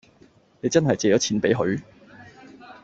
[0.61, 1.79] 你真係借咗錢畀佢？